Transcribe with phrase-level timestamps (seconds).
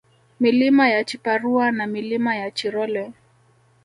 [0.39, 3.11] Milima ya Chiparua na Milima ya Chirolwe